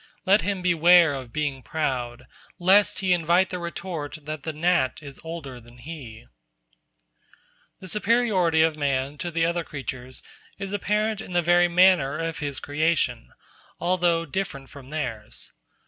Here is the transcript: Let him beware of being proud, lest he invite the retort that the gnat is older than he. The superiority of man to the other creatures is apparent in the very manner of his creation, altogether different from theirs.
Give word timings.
Let 0.25 0.41
him 0.41 0.63
beware 0.63 1.13
of 1.13 1.31
being 1.31 1.61
proud, 1.61 2.25
lest 2.57 2.97
he 3.01 3.13
invite 3.13 3.51
the 3.51 3.59
retort 3.59 4.17
that 4.23 4.41
the 4.41 4.51
gnat 4.51 4.97
is 5.03 5.19
older 5.23 5.59
than 5.59 5.77
he. 5.77 6.25
The 7.79 7.87
superiority 7.87 8.63
of 8.63 8.75
man 8.75 9.19
to 9.19 9.29
the 9.29 9.45
other 9.45 9.63
creatures 9.63 10.23
is 10.57 10.73
apparent 10.73 11.21
in 11.21 11.33
the 11.33 11.43
very 11.43 11.67
manner 11.67 12.17
of 12.17 12.39
his 12.39 12.59
creation, 12.59 13.31
altogether 13.79 14.25
different 14.25 14.71
from 14.71 14.89
theirs. 14.89 15.51